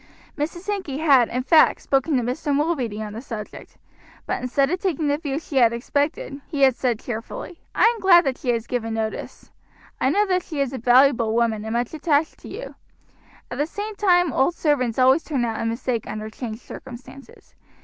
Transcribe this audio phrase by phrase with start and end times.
[0.35, 0.61] Mrs.
[0.61, 2.51] Sankey had, in fact, spoken to Mr.
[2.55, 3.77] Mulready on the subject,
[4.25, 7.99] but instead of taking the view she had expected, he had said cheerfully: "I am
[8.01, 9.51] glad that she has given notice.
[9.99, 12.73] I know that she is a valuable woman and much attached to you.
[13.51, 17.53] At the same time these old servants always turn out a mistake under changed circumstances.